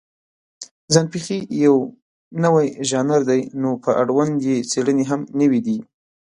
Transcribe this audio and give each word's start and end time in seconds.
ځان 0.93 1.05
پېښې 1.13 1.37
یو 1.65 1.75
نوی 2.43 2.67
ژانر 2.89 3.21
دی، 3.29 3.41
نو 3.61 3.69
په 3.83 3.91
اړوند 4.01 4.35
یې 4.47 4.55
څېړنې 4.71 5.03
هم 5.11 5.21
نوې 5.39 5.59
دي. 5.67 5.77